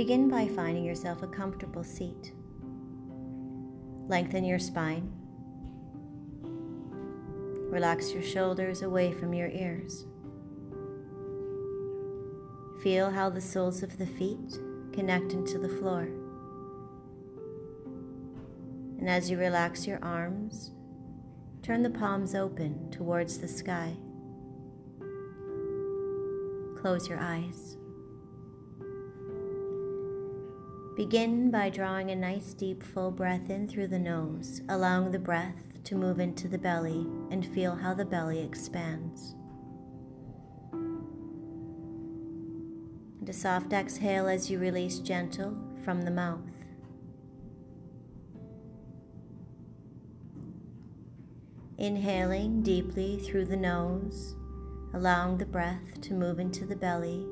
[0.00, 2.32] Begin by finding yourself a comfortable seat.
[4.08, 5.12] Lengthen your spine.
[7.70, 10.06] Relax your shoulders away from your ears.
[12.82, 14.58] Feel how the soles of the feet
[14.94, 16.08] connect into the floor.
[18.98, 20.70] And as you relax your arms,
[21.62, 23.94] turn the palms open towards the sky.
[26.80, 27.76] Close your eyes.
[31.00, 35.64] Begin by drawing a nice deep full breath in through the nose, allowing the breath
[35.84, 39.34] to move into the belly and feel how the belly expands.
[43.18, 46.42] And a soft exhale as you release gentle from the mouth.
[51.78, 54.36] Inhaling deeply through the nose,
[54.92, 57.24] allowing the breath to move into the belly,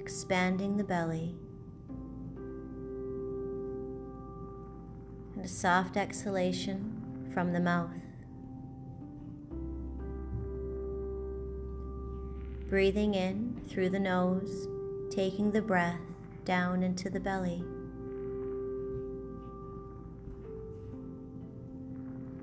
[0.00, 1.36] expanding the belly.
[5.34, 7.90] And a soft exhalation from the mouth.
[12.68, 14.68] Breathing in through the nose,
[15.10, 16.00] taking the breath
[16.44, 17.64] down into the belly.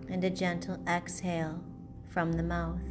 [0.10, 1.62] and a gentle exhale
[2.10, 2.82] from the mouth.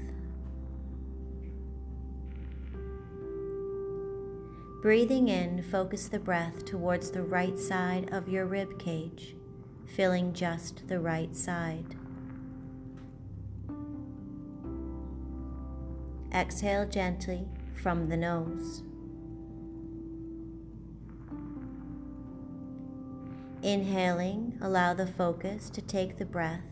[4.81, 9.35] Breathing in, focus the breath towards the right side of your rib cage,
[9.95, 11.97] filling just the right side.
[16.33, 18.83] Exhale gently from the nose.
[23.63, 26.63] Inhaling, allow the focus to take the breath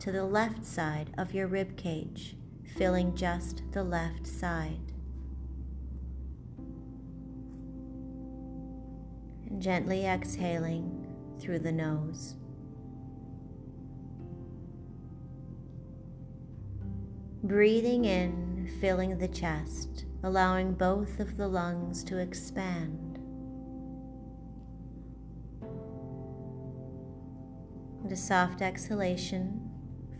[0.00, 2.36] to the left side of your rib cage,
[2.76, 4.92] filling just the left side.
[9.48, 11.06] And gently exhaling
[11.40, 12.36] through the nose.
[17.42, 23.18] Breathing in, filling the chest, allowing both of the lungs to expand.
[28.02, 29.70] And a soft exhalation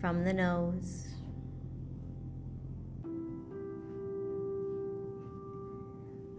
[0.00, 1.09] from the nose.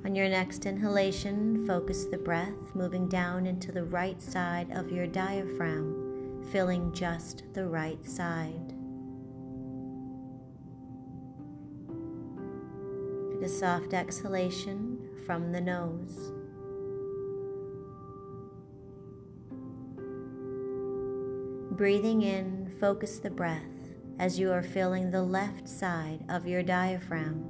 [0.05, 5.07] On your next inhalation, focus the breath moving down into the right side of your
[5.07, 8.76] diaphragm, filling just the right side.
[13.47, 16.33] A soft exhalation from the nose.
[21.77, 23.61] Breathing in, focus the breath
[24.19, 27.45] as you are filling the left side of your diaphragm.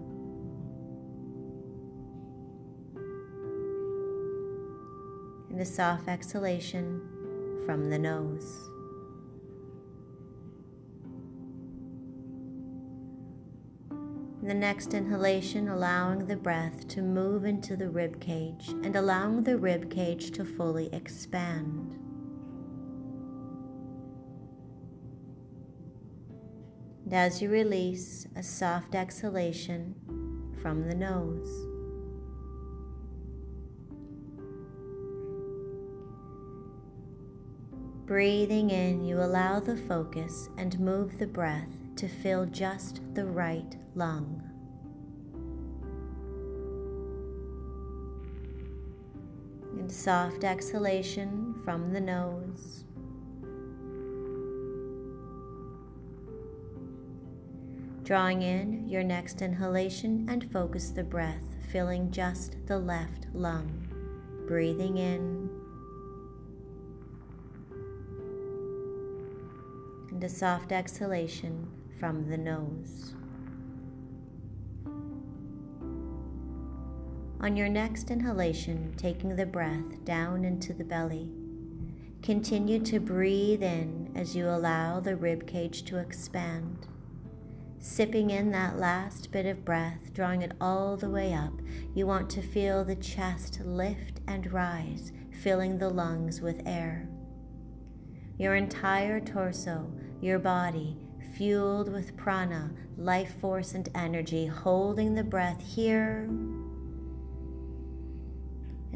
[5.49, 7.01] And a soft exhalation
[7.65, 8.69] from the nose.
[14.47, 19.57] The next inhalation, allowing the breath to move into the rib cage and allowing the
[19.57, 21.99] rib cage to fully expand.
[27.03, 29.95] And as you release, a soft exhalation
[30.61, 31.67] from the nose.
[38.05, 43.75] Breathing in, you allow the focus and move the breath to fill just the right
[43.95, 44.41] lung.
[49.77, 52.83] And soft exhalation from the nose.
[58.03, 63.87] Drawing in your next inhalation and focus the breath, filling just the left lung.
[64.47, 65.49] Breathing in
[70.17, 71.67] and a soft exhalation
[71.99, 73.13] from the nose.
[77.39, 81.29] On your next inhalation, taking the breath down into the belly,
[82.23, 86.87] continue to breathe in as you allow the rib cage to expand.
[87.79, 91.53] Sipping in that last bit of breath, drawing it all the way up,
[91.93, 97.07] you want to feel the chest lift and rise, filling the lungs with air.
[98.39, 100.97] Your entire torso, your body,
[101.37, 106.27] fueled with prana, life force, and energy, holding the breath here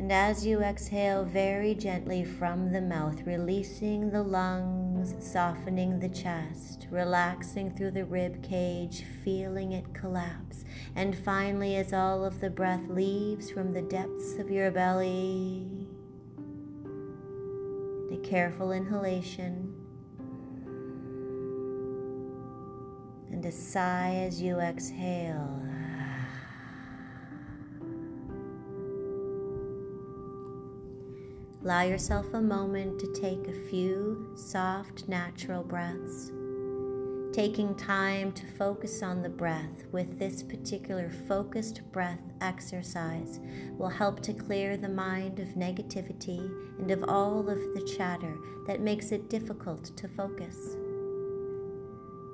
[0.02, 6.88] and as you exhale very gently from the mouth, releasing the lungs, softening the chest,
[6.90, 10.64] relaxing through the rib cage, feeling it collapse.
[10.96, 15.68] And finally, as all of the breath leaves from the depths of your belly,
[18.12, 19.81] A careful inhalation
[23.42, 25.60] and a sigh as you exhale.
[31.64, 36.32] Allow yourself a moment to take a few soft, natural breaths.
[37.34, 43.40] Taking time to focus on the breath with this particular focused breath exercise
[43.76, 46.40] will help to clear the mind of negativity
[46.78, 50.76] and of all of the chatter that makes it difficult to focus.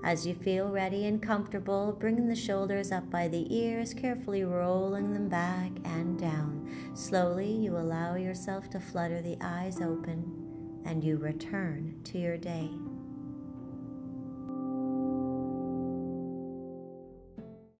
[0.03, 5.13] As you feel ready and comfortable, bring the shoulders up by the ears, carefully rolling
[5.13, 6.69] them back and down.
[6.93, 12.69] Slowly, you allow yourself to flutter the eyes open and you return to your day.